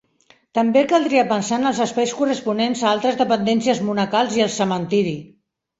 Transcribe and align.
També 0.57 0.81
caldria 0.93 1.25
pensar 1.33 1.59
en 1.61 1.73
els 1.73 1.81
espais 1.87 2.15
corresponents 2.23 2.83
a 2.83 2.89
altres 2.95 3.23
dependències 3.23 3.87
monacals 3.93 4.41
i 4.41 4.47
al 4.49 4.55
cementiri. 4.61 5.17